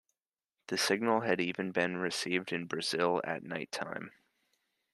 The 0.69 0.79
signal 0.79 1.21
had 1.21 1.39
even 1.39 1.71
been 1.71 1.97
received 1.97 2.51
in 2.51 2.65
Brazil 2.65 3.21
at 3.23 3.43
night-time. 3.43 4.09